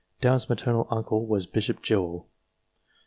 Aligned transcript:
Downe's 0.19 0.49
maternal 0.49 0.87
uncle 0.89 1.27
was 1.27 1.45
Bishop 1.45 1.83
Jewell. 1.83 2.27